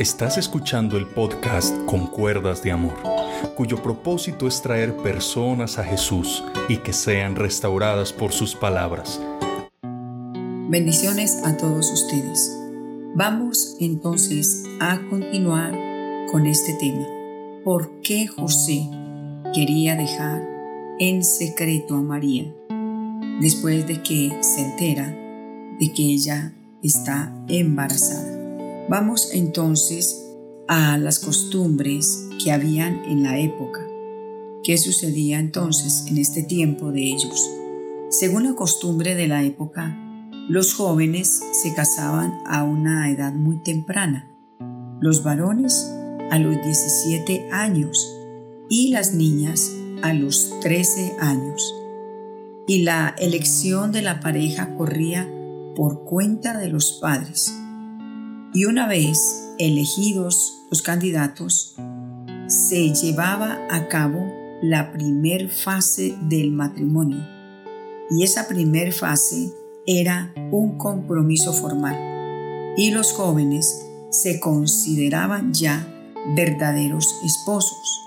Estás 0.00 0.38
escuchando 0.38 0.96
el 0.96 1.06
podcast 1.06 1.76
Con 1.84 2.06
Cuerdas 2.06 2.62
de 2.62 2.72
Amor, 2.72 2.94
cuyo 3.54 3.82
propósito 3.82 4.48
es 4.48 4.62
traer 4.62 4.96
personas 4.96 5.78
a 5.78 5.84
Jesús 5.84 6.42
y 6.70 6.78
que 6.78 6.94
sean 6.94 7.36
restauradas 7.36 8.10
por 8.10 8.32
sus 8.32 8.54
palabras. 8.54 9.20
Bendiciones 10.70 11.42
a 11.44 11.54
todos 11.58 11.92
ustedes. 11.92 12.50
Vamos 13.14 13.76
entonces 13.78 14.64
a 14.80 14.98
continuar 15.10 15.78
con 16.32 16.46
este 16.46 16.72
tema. 16.80 17.06
¿Por 17.62 18.00
qué 18.00 18.26
José 18.26 18.88
quería 19.52 19.96
dejar 19.96 20.40
en 20.98 21.22
secreto 21.22 21.96
a 21.96 22.00
María 22.00 22.50
después 23.42 23.86
de 23.86 24.02
que 24.02 24.32
se 24.40 24.62
entera 24.62 25.14
de 25.78 25.92
que 25.92 26.04
ella 26.04 26.54
está 26.82 27.34
embarazada? 27.48 28.39
Vamos 28.90 29.30
entonces 29.34 30.34
a 30.66 30.98
las 30.98 31.20
costumbres 31.20 32.26
que 32.42 32.50
habían 32.50 33.04
en 33.04 33.22
la 33.22 33.38
época. 33.38 33.86
¿Qué 34.64 34.76
sucedía 34.78 35.38
entonces 35.38 36.06
en 36.08 36.18
este 36.18 36.42
tiempo 36.42 36.90
de 36.90 37.02
ellos? 37.02 37.48
Según 38.08 38.42
la 38.42 38.56
costumbre 38.56 39.14
de 39.14 39.28
la 39.28 39.44
época, 39.44 39.96
los 40.48 40.74
jóvenes 40.74 41.40
se 41.52 41.72
casaban 41.72 42.40
a 42.46 42.64
una 42.64 43.08
edad 43.12 43.32
muy 43.32 43.62
temprana, 43.62 44.28
los 45.00 45.22
varones 45.22 45.88
a 46.32 46.40
los 46.40 46.56
17 46.60 47.50
años 47.52 48.12
y 48.68 48.90
las 48.90 49.14
niñas 49.14 49.70
a 50.02 50.14
los 50.14 50.58
13 50.62 51.14
años. 51.20 51.76
Y 52.66 52.82
la 52.82 53.14
elección 53.20 53.92
de 53.92 54.02
la 54.02 54.18
pareja 54.18 54.74
corría 54.74 55.32
por 55.76 56.02
cuenta 56.02 56.58
de 56.58 56.70
los 56.70 56.98
padres 57.00 57.54
y 58.52 58.64
una 58.64 58.86
vez 58.86 59.54
elegidos 59.58 60.62
los 60.70 60.82
candidatos, 60.82 61.76
se 62.46 62.92
llevaba 62.92 63.58
a 63.70 63.88
cabo 63.88 64.26
la 64.62 64.92
primer 64.92 65.48
fase 65.48 66.16
del 66.22 66.50
matrimonio. 66.50 67.24
Y 68.10 68.24
esa 68.24 68.48
primer 68.48 68.92
fase 68.92 69.52
era 69.86 70.32
un 70.50 70.76
compromiso 70.76 71.52
formal. 71.52 72.74
Y 72.76 72.90
los 72.90 73.12
jóvenes 73.12 73.86
se 74.10 74.40
consideraban 74.40 75.54
ya 75.54 75.86
verdaderos 76.34 77.20
esposos, 77.24 78.02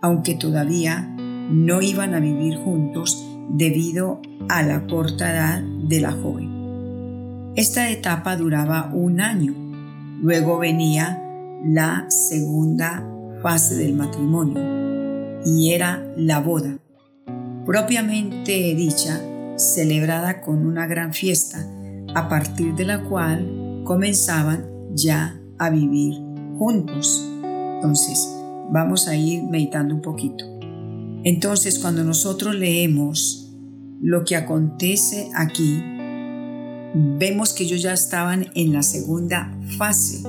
aunque 0.00 0.34
todavía 0.34 1.02
no 1.16 1.80
iban 1.80 2.14
a 2.14 2.20
vivir 2.20 2.56
juntos 2.58 3.24
debido 3.48 4.20
a 4.48 4.62
la 4.62 4.86
corta 4.86 5.32
edad 5.32 5.62
de 5.62 6.00
la 6.00 6.12
joven. 6.12 7.52
Esta 7.56 7.90
etapa 7.90 8.36
duraba 8.36 8.90
un 8.92 9.20
año. 9.20 9.59
Luego 10.22 10.58
venía 10.58 11.22
la 11.64 12.04
segunda 12.08 13.06
fase 13.42 13.76
del 13.76 13.94
matrimonio 13.94 15.40
y 15.46 15.72
era 15.72 16.04
la 16.16 16.40
boda, 16.40 16.78
propiamente 17.64 18.74
dicha, 18.74 19.18
celebrada 19.56 20.42
con 20.42 20.66
una 20.66 20.86
gran 20.86 21.14
fiesta, 21.14 21.66
a 22.14 22.28
partir 22.28 22.74
de 22.74 22.84
la 22.84 23.02
cual 23.02 23.82
comenzaban 23.84 24.66
ya 24.92 25.40
a 25.58 25.70
vivir 25.70 26.14
juntos. 26.58 27.26
Entonces, 27.42 28.28
vamos 28.70 29.08
a 29.08 29.16
ir 29.16 29.44
meditando 29.44 29.94
un 29.94 30.02
poquito. 30.02 30.44
Entonces, 31.24 31.78
cuando 31.78 32.04
nosotros 32.04 32.54
leemos 32.54 33.54
lo 34.02 34.24
que 34.24 34.36
acontece 34.36 35.30
aquí, 35.34 35.82
vemos 36.94 37.52
que 37.52 37.64
ellos 37.64 37.82
ya 37.82 37.92
estaban 37.92 38.46
en 38.54 38.72
la 38.72 38.82
segunda 38.82 39.52
fase, 39.78 40.22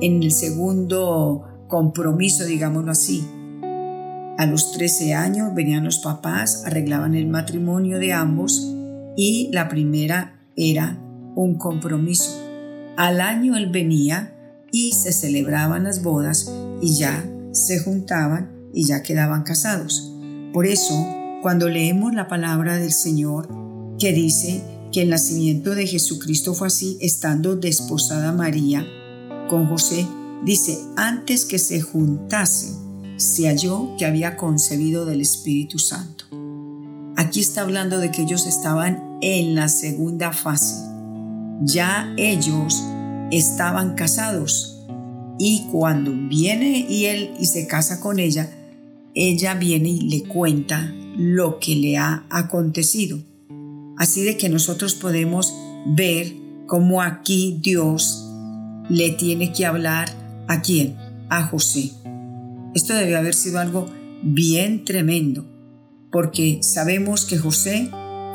en 0.00 0.22
el 0.22 0.32
segundo 0.32 1.44
compromiso, 1.68 2.44
digámoslo 2.44 2.92
así. 2.92 3.26
A 4.38 4.44
los 4.46 4.72
13 4.72 5.14
años 5.14 5.54
venían 5.54 5.84
los 5.84 5.98
papás, 5.98 6.64
arreglaban 6.66 7.14
el 7.14 7.26
matrimonio 7.26 7.98
de 7.98 8.12
ambos 8.12 8.74
y 9.16 9.50
la 9.52 9.68
primera 9.68 10.40
era 10.56 10.98
un 11.34 11.56
compromiso. 11.56 12.38
Al 12.96 13.20
año 13.20 13.56
él 13.56 13.70
venía 13.70 14.34
y 14.70 14.92
se 14.92 15.12
celebraban 15.12 15.84
las 15.84 16.02
bodas 16.02 16.52
y 16.82 16.94
ya 16.96 17.24
se 17.52 17.78
juntaban 17.78 18.52
y 18.74 18.84
ya 18.84 19.02
quedaban 19.02 19.42
casados. 19.42 20.12
Por 20.52 20.66
eso, 20.66 20.94
cuando 21.40 21.68
leemos 21.68 22.14
la 22.14 22.28
palabra 22.28 22.76
del 22.76 22.92
Señor 22.92 23.48
que 23.98 24.12
dice 24.12 24.62
que 24.92 25.02
el 25.02 25.10
nacimiento 25.10 25.74
de 25.74 25.86
Jesucristo 25.86 26.54
fue 26.54 26.68
así, 26.68 26.98
estando 27.00 27.56
desposada 27.56 28.32
María 28.32 28.86
con 29.48 29.66
José, 29.68 30.06
dice, 30.44 30.78
antes 30.96 31.44
que 31.44 31.58
se 31.58 31.80
juntase, 31.80 32.74
se 33.16 33.48
halló 33.48 33.96
que 33.98 34.06
había 34.06 34.36
concebido 34.36 35.06
del 35.06 35.20
Espíritu 35.20 35.78
Santo. 35.78 36.26
Aquí 37.16 37.40
está 37.40 37.62
hablando 37.62 37.98
de 37.98 38.10
que 38.10 38.22
ellos 38.22 38.46
estaban 38.46 39.18
en 39.22 39.54
la 39.54 39.68
segunda 39.68 40.32
fase. 40.32 40.74
Ya 41.62 42.12
ellos 42.18 42.82
estaban 43.30 43.94
casados 43.94 44.76
y 45.38 45.66
cuando 45.70 46.12
viene 46.12 46.86
y 46.88 47.06
él 47.06 47.32
y 47.38 47.46
se 47.46 47.66
casa 47.66 48.00
con 48.00 48.18
ella, 48.18 48.50
ella 49.14 49.54
viene 49.54 49.88
y 49.88 50.00
le 50.00 50.24
cuenta 50.24 50.92
lo 51.16 51.58
que 51.58 51.74
le 51.76 51.96
ha 51.96 52.26
acontecido. 52.30 53.18
Así 53.96 54.24
de 54.24 54.36
que 54.36 54.48
nosotros 54.48 54.94
podemos 54.94 55.54
ver 55.86 56.32
cómo 56.66 57.02
aquí 57.02 57.58
Dios 57.62 58.28
le 58.88 59.10
tiene 59.10 59.52
que 59.52 59.66
hablar 59.66 60.08
a 60.48 60.60
quién? 60.60 60.96
A 61.28 61.44
José. 61.46 61.92
Esto 62.74 62.94
debe 62.94 63.16
haber 63.16 63.34
sido 63.34 63.58
algo 63.58 63.86
bien 64.22 64.84
tremendo, 64.84 65.46
porque 66.12 66.58
sabemos 66.62 67.24
que 67.24 67.38
José 67.38 67.90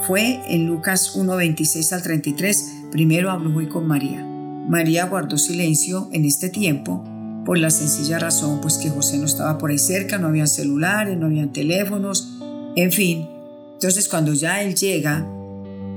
fue 0.08 0.40
en 0.50 0.68
Lucas 0.68 1.16
1, 1.16 1.36
26 1.36 1.94
al 1.94 2.02
33, 2.02 2.66
primero 2.92 3.30
habló 3.30 3.70
con 3.70 3.88
María. 3.88 4.26
María 4.68 5.06
guardó 5.06 5.38
silencio 5.38 6.10
en 6.12 6.26
este 6.26 6.50
tiempo 6.50 7.04
por 7.46 7.58
la 7.58 7.72
sencilla 7.72 8.20
razón 8.20 8.62
pues 8.62 8.78
que 8.78 8.90
José 8.90 9.18
no 9.18 9.26
estaba 9.26 9.58
por 9.58 9.72
ahí 9.72 9.80
cerca, 9.80 10.18
no 10.18 10.28
había 10.28 10.48
celulares, 10.48 11.18
no 11.18 11.28
había 11.28 11.52
teléfonos, 11.52 12.38
en 12.76 12.92
fin. 12.92 13.28
Entonces 13.74 14.08
cuando 14.08 14.34
ya 14.34 14.62
él 14.62 14.76
llega 14.76 15.28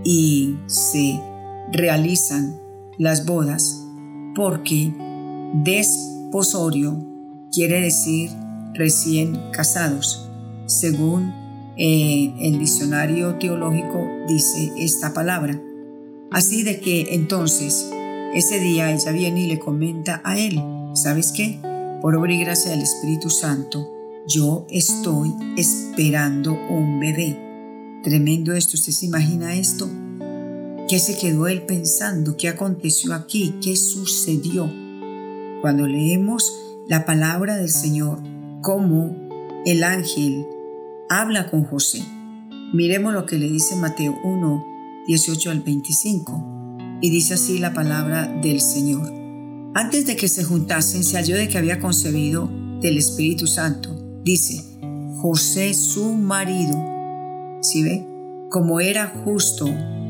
y 0.04 0.56
se 0.66 1.20
realizan 1.72 2.60
las 2.98 3.26
bodas 3.26 3.84
porque 4.34 4.92
desposorio 5.54 6.96
quiere 7.50 7.80
decir 7.80 8.30
recién 8.74 9.40
casados. 9.52 10.28
Según 10.66 11.32
eh, 11.76 12.32
el 12.40 12.58
diccionario 12.58 13.36
teológico 13.36 14.06
dice 14.28 14.72
esta 14.78 15.12
palabra. 15.12 15.60
Así 16.30 16.62
de 16.62 16.80
que 16.80 17.14
entonces 17.14 17.90
ese 18.34 18.58
día 18.58 18.92
ella 18.92 19.12
viene 19.12 19.42
y 19.42 19.46
le 19.46 19.58
comenta 19.58 20.20
a 20.24 20.38
él, 20.38 20.60
¿sabes 20.94 21.32
qué? 21.32 21.60
Por 22.00 22.16
obra 22.16 22.32
y 22.32 22.40
gracia 22.40 22.72
del 22.72 22.82
Espíritu 22.82 23.30
Santo, 23.30 23.88
yo 24.26 24.66
estoy 24.68 25.32
esperando 25.56 26.52
un 26.52 26.98
bebé. 26.98 27.38
Tremendo 28.02 28.52
esto, 28.52 28.76
¿usted 28.76 28.92
se 28.92 29.06
imagina 29.06 29.54
esto? 29.54 29.88
¿Qué 30.86 30.98
se 30.98 31.16
quedó 31.16 31.48
él 31.48 31.62
pensando? 31.62 32.36
¿Qué 32.36 32.48
aconteció 32.48 33.14
aquí? 33.14 33.54
¿Qué 33.62 33.74
sucedió? 33.74 34.70
Cuando 35.62 35.86
leemos 35.86 36.52
la 36.86 37.06
palabra 37.06 37.56
del 37.56 37.70
Señor, 37.70 38.18
cómo 38.60 39.16
el 39.64 39.82
ángel 39.82 40.46
habla 41.08 41.50
con 41.50 41.64
José. 41.64 42.02
Miremos 42.74 43.14
lo 43.14 43.24
que 43.24 43.38
le 43.38 43.48
dice 43.48 43.76
Mateo 43.76 44.14
1, 44.24 44.64
18 45.06 45.50
al 45.50 45.60
25. 45.60 46.68
Y 47.00 47.08
dice 47.08 47.34
así 47.34 47.58
la 47.58 47.72
palabra 47.72 48.26
del 48.42 48.60
Señor. 48.60 49.10
Antes 49.72 50.06
de 50.06 50.16
que 50.16 50.28
se 50.28 50.44
juntasen, 50.44 51.02
se 51.02 51.16
halló 51.16 51.36
de 51.36 51.48
que 51.48 51.56
había 51.56 51.80
concebido 51.80 52.50
del 52.82 52.98
Espíritu 52.98 53.46
Santo. 53.46 54.20
Dice, 54.22 54.62
José 55.16 55.72
su 55.72 56.12
marido. 56.12 56.76
¿Sí 57.62 57.82
ve? 57.82 58.06
Como 58.50 58.80
era 58.80 59.06
justo, 59.24 59.66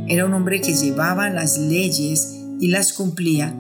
era 0.08 0.26
un 0.26 0.34
hombre 0.34 0.60
que 0.60 0.74
llevaba 0.74 1.30
las 1.30 1.58
leyes 1.58 2.40
y 2.60 2.68
las 2.68 2.92
cumplía, 2.92 3.54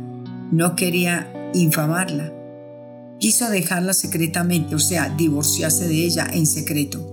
no 0.52 0.76
quería 0.76 1.32
infamarla. 1.54 2.32
Quiso 3.18 3.48
dejarla 3.48 3.94
secretamente, 3.94 4.74
o 4.74 4.78
sea, 4.78 5.08
divorciarse 5.08 5.88
de 5.88 6.04
ella 6.04 6.26
en 6.32 6.46
secreto. 6.46 7.10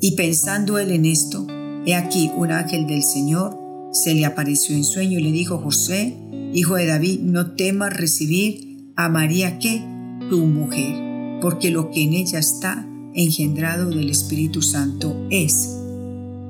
Y 0.00 0.12
pensando 0.16 0.78
él 0.78 0.90
en 0.90 1.06
esto, 1.06 1.46
he 1.86 1.94
aquí 1.94 2.30
un 2.36 2.50
ángel 2.50 2.86
del 2.86 3.02
Señor 3.02 3.58
se 3.92 4.14
le 4.14 4.26
apareció 4.26 4.74
en 4.74 4.84
sueño 4.84 5.18
y 5.18 5.22
le 5.22 5.32
dijo, 5.32 5.58
José, 5.58 6.16
hijo 6.52 6.76
de 6.76 6.86
David, 6.86 7.20
no 7.20 7.52
temas 7.52 7.96
recibir 7.96 8.92
a 8.96 9.08
María 9.08 9.58
que 9.58 9.82
tu 10.28 10.38
mujer, 10.46 11.40
porque 11.40 11.70
lo 11.70 11.90
que 11.90 12.02
en 12.02 12.14
ella 12.14 12.38
está 12.38 12.86
engendrado 13.14 13.88
del 13.90 14.10
Espíritu 14.10 14.62
Santo 14.62 15.16
es. 15.30 15.76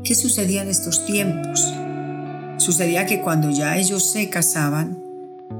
¿Qué 0.04 0.14
sucedía 0.14 0.62
en 0.62 0.68
estos 0.68 1.06
tiempos? 1.06 1.72
Sucedía 2.58 3.06
que 3.06 3.20
cuando 3.20 3.50
ya 3.50 3.76
ellos 3.78 4.04
se 4.04 4.28
casaban, 4.28 5.02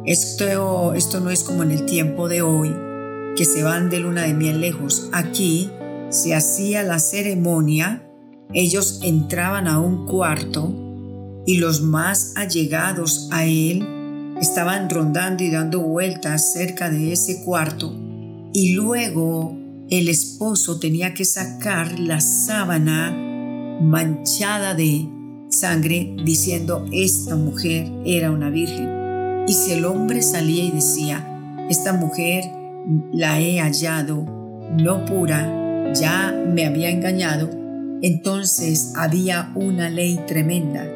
Esto, 0.05 0.95
esto 0.95 1.21
no 1.21 1.31
es 1.31 1.45
como 1.45 1.62
en 1.62 1.71
el 1.71 1.87
tiempo 1.87 2.29
de 2.29 2.43
hoy, 2.43 2.75
que 3.37 3.45
se 3.45 3.62
van 3.62 3.89
de 3.89 4.00
luna 4.00 4.23
de 4.23 4.35
miel 4.35 4.61
lejos. 4.61 5.09
Aquí 5.12 5.71
se 6.11 6.35
hacía 6.35 6.83
la 6.83 6.99
ceremonia, 6.99 8.03
ellos 8.53 9.00
entraban 9.03 9.69
a 9.69 9.81
un 9.81 10.06
cuarto 10.06 10.75
y 11.47 11.59
los 11.59 11.83
más 11.83 12.35
allegados 12.37 13.29
a 13.31 13.47
él 13.47 13.87
estaban 14.41 14.91
rondando 14.91 15.43
y 15.43 15.51
dando 15.51 15.81
vueltas 15.81 16.53
cerca 16.53 16.91
de 16.91 17.12
ese 17.12 17.44
cuarto 17.44 17.94
y 18.53 18.75
luego 18.75 19.56
el 19.91 20.09
esposo 20.09 20.79
tenía 20.79 21.15
que 21.15 21.25
sacar 21.25 21.99
la 21.99 22.21
sábana 22.21 23.11
manchada 23.81 24.75
de 24.75 25.09
sangre 25.58 26.14
diciendo 26.25 26.87
esta 26.93 27.37
mujer 27.37 27.90
era 28.05 28.31
una 28.31 28.50
virgen. 28.50 29.44
Y 29.46 29.52
si 29.52 29.72
el 29.72 29.84
hombre 29.84 30.22
salía 30.22 30.64
y 30.64 30.70
decía, 30.70 31.26
esta 31.69 31.93
mujer 31.93 32.44
la 33.12 33.40
he 33.40 33.58
hallado 33.60 34.25
no 34.78 35.05
pura, 35.05 35.93
ya 35.94 36.32
me 36.46 36.66
había 36.66 36.90
engañado, 36.90 37.50
entonces 38.02 38.93
había 38.94 39.52
una 39.55 39.90
ley 39.90 40.20
tremenda 40.26 40.87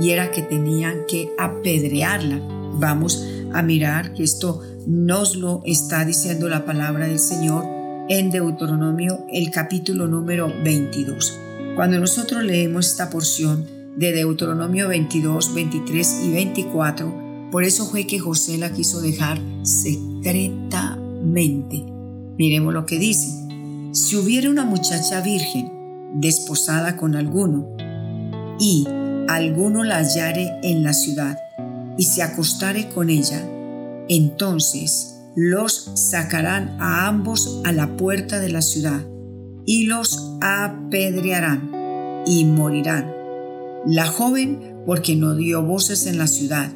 y 0.00 0.10
era 0.10 0.30
que 0.30 0.42
tenían 0.42 0.98
que 1.08 1.30
apedrearla. 1.38 2.40
Vamos 2.78 3.26
a 3.52 3.62
mirar 3.62 4.14
que 4.14 4.22
esto 4.22 4.62
nos 4.86 5.36
lo 5.36 5.62
está 5.64 6.04
diciendo 6.04 6.48
la 6.48 6.64
palabra 6.64 7.06
del 7.08 7.18
Señor 7.18 7.64
en 8.08 8.30
Deuteronomio 8.30 9.26
el 9.32 9.50
capítulo 9.50 10.06
número 10.06 10.52
22. 10.62 11.38
Cuando 11.74 11.98
nosotros 11.98 12.44
leemos 12.44 12.86
esta 12.86 13.10
porción 13.10 13.75
de 13.96 14.12
Deuteronomio 14.12 14.88
22, 14.88 15.54
23 15.54 16.20
y 16.24 16.32
24, 16.32 17.48
por 17.50 17.64
eso 17.64 17.86
fue 17.86 18.06
que 18.06 18.18
José 18.18 18.58
la 18.58 18.70
quiso 18.72 19.00
dejar 19.00 19.40
secretamente. 19.62 21.82
Miremos 22.38 22.74
lo 22.74 22.84
que 22.84 22.98
dice. 22.98 23.28
Si 23.92 24.16
hubiera 24.16 24.50
una 24.50 24.64
muchacha 24.64 25.22
virgen 25.22 25.72
desposada 26.14 26.96
con 26.96 27.14
alguno 27.16 27.66
y 28.60 28.86
alguno 29.28 29.84
la 29.84 29.96
hallare 29.96 30.50
en 30.62 30.84
la 30.84 30.92
ciudad 30.92 31.38
y 31.96 32.04
se 32.04 32.22
acostare 32.22 32.90
con 32.90 33.08
ella, 33.08 33.42
entonces 34.08 35.22
los 35.34 35.90
sacarán 35.94 36.76
a 36.80 37.08
ambos 37.08 37.62
a 37.64 37.72
la 37.72 37.96
puerta 37.96 38.40
de 38.40 38.50
la 38.50 38.60
ciudad 38.60 39.00
y 39.64 39.84
los 39.84 40.36
apedrearán 40.42 41.70
y 42.26 42.44
morirán. 42.44 43.15
La 43.84 44.06
joven 44.06 44.76
porque 44.86 45.16
no 45.16 45.34
dio 45.34 45.62
voces 45.62 46.06
en 46.06 46.18
la 46.18 46.26
ciudad 46.26 46.72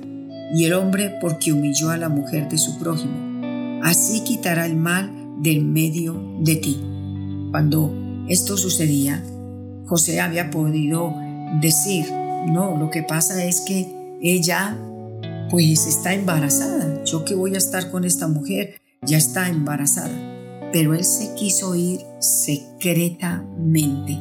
y 0.55 0.65
el 0.65 0.73
hombre 0.75 1.17
porque 1.21 1.53
humilló 1.53 1.91
a 1.91 1.97
la 1.97 2.09
mujer 2.09 2.49
de 2.49 2.59
su 2.59 2.79
prójimo. 2.79 3.81
Así 3.83 4.23
quitará 4.23 4.67
el 4.67 4.77
mal 4.77 5.11
del 5.41 5.65
medio 5.65 6.21
de 6.41 6.57
ti. 6.57 6.81
Cuando 7.51 7.95
esto 8.29 8.57
sucedía, 8.57 9.25
José 9.87 10.21
había 10.21 10.51
podido 10.51 11.15
decir, 11.61 12.07
no, 12.47 12.77
lo 12.77 12.91
que 12.91 13.03
pasa 13.03 13.45
es 13.45 13.61
que 13.63 14.19
ella 14.21 14.77
pues 15.51 15.87
está 15.87 16.15
embarazada. 16.15 17.03
Yo 17.05 17.25
que 17.25 17.35
voy 17.35 17.55
a 17.55 17.59
estar 17.59 17.91
con 17.91 18.05
esta 18.05 18.29
mujer, 18.29 18.81
ya 19.03 19.19
está 19.19 19.49
embarazada. 19.49 20.17
Pero 20.73 20.95
él 20.95 21.05
se 21.05 21.35
quiso 21.35 21.75
ir 21.75 22.01
secretamente, 22.21 24.17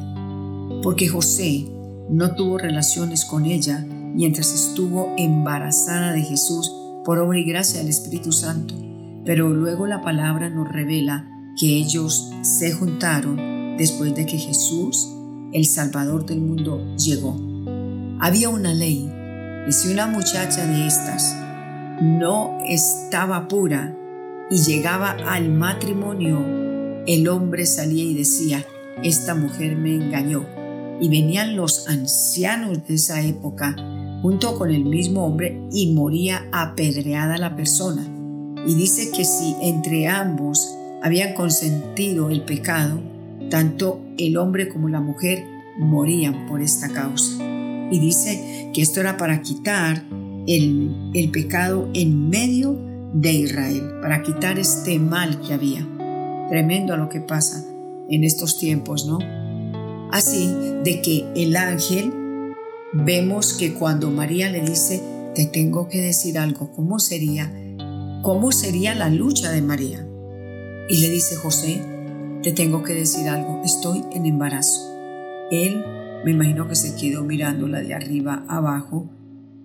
porque 0.82 1.06
José 1.06 1.68
no 2.10 2.34
tuvo 2.34 2.58
relaciones 2.58 3.24
con 3.24 3.46
ella 3.46 3.86
mientras 3.86 4.52
estuvo 4.52 5.14
embarazada 5.16 6.12
de 6.12 6.22
Jesús 6.22 6.72
por 7.04 7.18
obra 7.18 7.38
y 7.38 7.44
gracia 7.44 7.80
del 7.80 7.88
Espíritu 7.88 8.32
Santo. 8.32 8.74
Pero 9.24 9.50
luego 9.50 9.86
la 9.86 10.02
palabra 10.02 10.50
nos 10.50 10.68
revela 10.68 11.28
que 11.58 11.66
ellos 11.66 12.30
se 12.42 12.72
juntaron 12.72 13.76
después 13.76 14.14
de 14.14 14.26
que 14.26 14.38
Jesús, 14.38 15.08
el 15.52 15.66
Salvador 15.66 16.26
del 16.26 16.40
mundo, 16.40 16.96
llegó. 16.96 17.36
Había 18.18 18.48
una 18.48 18.74
ley 18.74 19.10
y 19.68 19.72
si 19.72 19.92
una 19.92 20.06
muchacha 20.06 20.66
de 20.66 20.86
estas 20.86 21.36
no 22.02 22.58
estaba 22.66 23.46
pura 23.46 23.96
y 24.50 24.56
llegaba 24.56 25.10
al 25.10 25.50
matrimonio, 25.50 26.44
el 27.06 27.28
hombre 27.28 27.66
salía 27.66 28.04
y 28.04 28.14
decía, 28.14 28.64
esta 29.02 29.34
mujer 29.34 29.76
me 29.76 29.94
engañó. 29.94 30.59
Y 31.00 31.08
venían 31.08 31.56
los 31.56 31.88
ancianos 31.88 32.86
de 32.86 32.94
esa 32.94 33.22
época 33.22 33.74
junto 34.22 34.58
con 34.58 34.70
el 34.70 34.84
mismo 34.84 35.24
hombre 35.24 35.60
y 35.72 35.92
moría 35.92 36.46
apedreada 36.52 37.38
la 37.38 37.56
persona. 37.56 38.06
Y 38.66 38.74
dice 38.74 39.10
que 39.10 39.24
si 39.24 39.56
entre 39.62 40.06
ambos 40.08 40.74
habían 41.02 41.34
consentido 41.34 42.28
el 42.28 42.42
pecado, 42.42 43.00
tanto 43.48 44.00
el 44.18 44.36
hombre 44.36 44.68
como 44.68 44.88
la 44.88 45.00
mujer 45.00 45.44
morían 45.78 46.46
por 46.46 46.60
esta 46.60 46.88
causa 46.90 47.42
y 47.90 47.98
dice 47.98 48.70
que 48.72 48.82
esto 48.82 49.00
era 49.00 49.16
para 49.16 49.42
quitar 49.42 50.04
el, 50.46 51.10
el 51.14 51.30
pecado 51.30 51.88
en 51.94 52.28
medio 52.28 52.78
de 53.12 53.32
Israel, 53.32 53.82
para 54.00 54.22
quitar 54.22 54.58
este 54.58 54.98
mal 54.98 55.40
que 55.40 55.54
había. 55.54 55.86
Tremendo 56.48 56.96
lo 56.96 57.08
que 57.08 57.20
pasa 57.20 57.64
en 58.08 58.24
estos 58.24 58.58
tiempos, 58.58 59.06
¿no? 59.06 59.18
Así 60.12 60.52
de 60.84 61.00
que 61.02 61.24
el 61.36 61.56
ángel, 61.56 62.12
vemos 62.92 63.54
que 63.54 63.74
cuando 63.74 64.10
María 64.10 64.50
le 64.50 64.60
dice, 64.60 65.00
te 65.34 65.46
tengo 65.46 65.88
que 65.88 66.00
decir 66.00 66.38
algo, 66.38 66.72
¿cómo 66.72 66.98
sería? 66.98 67.52
¿Cómo 68.22 68.50
sería 68.50 68.94
la 68.94 69.08
lucha 69.08 69.52
de 69.52 69.62
María? 69.62 70.06
Y 70.88 71.00
le 71.00 71.10
dice 71.10 71.36
José, 71.36 71.82
te 72.42 72.52
tengo 72.52 72.82
que 72.82 72.94
decir 72.94 73.28
algo, 73.28 73.62
estoy 73.64 74.02
en 74.12 74.26
embarazo. 74.26 74.80
Él 75.52 75.84
me 76.24 76.32
imagino 76.32 76.66
que 76.66 76.74
se 76.74 76.96
quedó 76.96 77.22
mirándola 77.22 77.80
de 77.80 77.94
arriba 77.94 78.44
abajo 78.48 79.08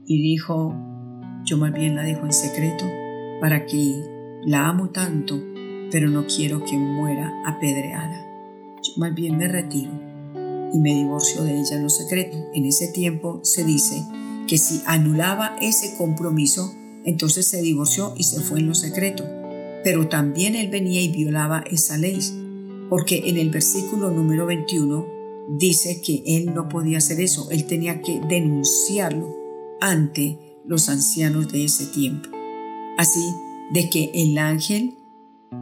y 0.06 0.22
dijo, 0.22 0.76
yo 1.44 1.58
más 1.58 1.74
bien 1.74 1.96
la 1.96 2.04
dejo 2.04 2.26
en 2.26 2.34
secreto 2.34 2.86
para 3.42 3.66
que 3.66 3.96
la 4.46 4.68
amo 4.68 4.90
tanto, 4.90 5.42
pero 5.92 6.08
no 6.10 6.28
quiero 6.28 6.64
que 6.64 6.78
muera 6.78 7.34
apedreada. 7.48 8.26
Yo 8.84 8.94
más 8.98 9.16
bien 9.16 9.38
me 9.38 9.48
retiro 9.48 10.05
y 10.76 10.80
me 10.80 10.94
divorcio 10.94 11.44
de 11.44 11.58
ella 11.58 11.78
en 11.78 11.84
lo 11.84 11.90
secreto. 11.90 12.38
En 12.54 12.66
ese 12.66 12.90
tiempo 12.90 13.40
se 13.44 13.64
dice 13.64 14.04
que 14.46 14.58
si 14.58 14.82
anulaba 14.86 15.56
ese 15.62 15.96
compromiso, 15.96 16.74
entonces 17.06 17.48
se 17.48 17.62
divorció 17.62 18.14
y 18.18 18.24
se 18.24 18.42
fue 18.42 18.60
en 18.60 18.68
lo 18.68 18.76
secreto. 18.76 19.24
Pero 19.86 20.10
también 20.10 20.56
él 20.56 20.70
venía 20.70 21.02
y 21.02 21.08
violaba 21.08 21.64
esa 21.72 21.98
ley, 21.98 22.20
porque 22.90 23.24
en 23.30 23.38
el 23.38 23.52
versículo 23.52 24.12
número 24.12 24.46
21 24.46 25.08
dice 25.58 26.02
que 26.02 26.24
él 26.26 26.54
no 26.54 26.68
podía 26.68 26.98
hacer 26.98 27.22
eso, 27.22 27.50
él 27.52 27.66
tenía 27.66 28.02
que 28.02 28.20
denunciarlo 28.28 29.34
ante 29.80 30.60
los 30.66 30.90
ancianos 30.90 31.52
de 31.54 31.64
ese 31.64 31.86
tiempo. 31.86 32.30
Así 32.98 33.24
de 33.72 33.90
que 33.90 34.12
el 34.14 34.38
ángel, 34.38 34.98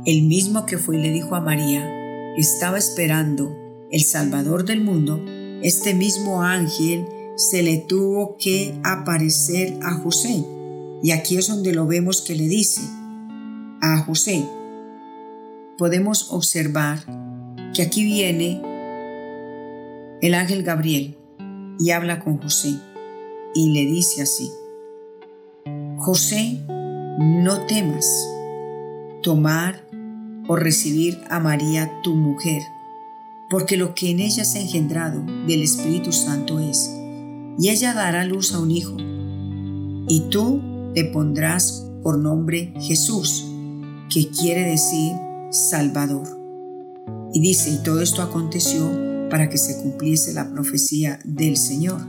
el 0.06 0.24
mismo 0.24 0.66
que 0.66 0.80
fue 0.80 0.98
y 0.98 1.02
le 1.02 1.12
dijo 1.12 1.36
a 1.36 1.42
María, 1.42 1.88
estaba 2.36 2.80
esperando 2.80 3.63
el 3.94 4.02
Salvador 4.02 4.66
del 4.66 4.82
mundo, 4.82 5.24
este 5.62 5.94
mismo 5.94 6.42
ángel 6.42 7.06
se 7.36 7.62
le 7.62 7.78
tuvo 7.78 8.38
que 8.38 8.74
aparecer 8.84 9.78
a 9.84 9.94
José. 9.94 10.44
Y 11.04 11.12
aquí 11.12 11.38
es 11.38 11.48
donde 11.48 11.74
lo 11.74 11.86
vemos 11.86 12.22
que 12.22 12.34
le 12.36 12.48
dice 12.48 12.82
a 13.82 14.00
José. 14.00 14.46
Podemos 15.78 16.32
observar 16.32 17.06
que 17.76 17.84
aquí 17.84 18.04
viene 18.04 18.60
el 20.24 20.34
ángel 20.34 20.64
Gabriel 20.64 21.16
y 21.78 21.92
habla 21.92 22.20
con 22.20 22.40
José 22.40 22.76
y 23.54 23.74
le 23.74 23.86
dice 23.86 24.24
así, 24.24 24.50
José, 25.98 26.58
no 27.20 27.68
temas 27.68 28.28
tomar 29.22 29.88
o 30.48 30.56
recibir 30.56 31.20
a 31.30 31.40
María 31.40 31.92
tu 32.02 32.16
mujer, 32.16 32.64
porque 33.54 33.78
lo 33.78 33.94
que 33.94 34.10
en 34.10 34.20
ella 34.20 34.42
ha 34.42 34.60
engendrado 34.60 35.24
del 35.46 35.62
Espíritu 35.62 36.12
Santo 36.12 36.58
es, 36.58 36.90
y 37.60 37.70
ella 37.70 37.94
dará 37.94 38.26
luz 38.26 38.52
a 38.56 38.60
un 38.60 38.72
hijo, 38.72 38.98
y 40.10 40.24
tú 40.32 40.60
le 40.96 41.06
pondrás 41.06 41.86
por 42.02 42.18
nombre 42.18 42.74
Jesús, 42.82 43.46
que 44.12 44.30
quiere 44.30 44.64
decir 44.64 45.12
Salvador. 45.52 46.28
Y 47.32 47.42
dice, 47.42 47.70
y 47.70 47.84
todo 47.84 48.02
esto 48.02 48.24
aconteció 48.24 48.90
para 49.30 49.52
que 49.52 49.60
se 49.60 49.84
cumpliese 49.84 50.34
la 50.34 50.52
profecía 50.52 51.20
del 51.24 51.56
Señor. 51.56 52.02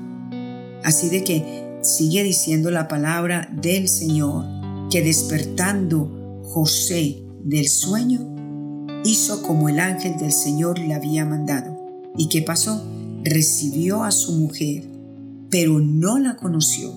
Así 0.83 1.11
de 1.11 1.25
que 1.25 1.79
sigue 1.83 2.23
diciendo 2.23 2.71
la 2.71 2.89
palabra 2.89 3.51
del 3.53 3.91
Señor, 3.91 4.47
que 4.91 5.03
despertando 5.03 6.41
José 6.43 7.23
del 7.45 7.69
sueño, 7.69 8.34
hizo 9.05 9.43
como 9.43 9.69
el 9.69 9.79
ángel 9.79 10.17
del 10.19 10.33
Señor 10.33 10.79
le 10.79 10.95
había 10.95 11.25
mandado. 11.25 11.79
¿Y 12.17 12.29
qué 12.29 12.43
pasó? 12.43 12.85
Recibió 13.23 14.03
a 14.03 14.11
su 14.11 14.33
mujer, 14.33 14.85
pero 15.51 15.79
no 15.81 16.19
la 16.19 16.37
conoció, 16.37 16.93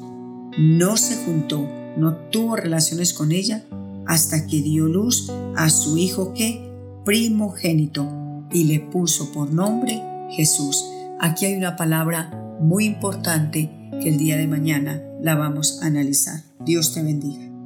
no 0.57 0.97
se 0.97 1.15
juntó 1.25 1.67
no 1.97 2.15
tuvo 2.15 2.55
relaciones 2.55 3.13
con 3.13 3.31
ella 3.31 3.65
hasta 4.05 4.45
que 4.45 4.61
dio 4.61 4.85
luz 4.85 5.31
a 5.55 5.69
su 5.69 5.97
hijo 5.97 6.33
que 6.33 6.71
primogénito 7.03 8.45
y 8.53 8.65
le 8.65 8.79
puso 8.79 9.31
por 9.31 9.51
nombre 9.51 10.01
Jesús. 10.29 10.85
Aquí 11.19 11.45
hay 11.45 11.55
una 11.55 11.75
palabra 11.75 12.31
muy 12.59 12.85
importante 12.85 13.71
que 14.01 14.09
el 14.09 14.17
día 14.17 14.37
de 14.37 14.47
mañana 14.47 15.01
la 15.21 15.35
vamos 15.35 15.81
a 15.81 15.87
analizar. 15.87 16.43
Dios 16.63 16.93
te 16.93 17.01
bendiga. 17.01 17.56